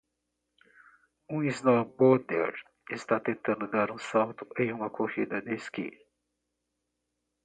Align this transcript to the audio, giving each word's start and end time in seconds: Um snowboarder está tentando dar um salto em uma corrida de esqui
Um 1.29 1.43
snowboarder 1.51 2.55
está 2.89 3.19
tentando 3.19 3.67
dar 3.69 3.91
um 3.91 3.99
salto 3.99 4.47
em 4.57 4.73
uma 4.73 4.89
corrida 4.89 5.39
de 5.43 5.53
esqui 5.53 5.91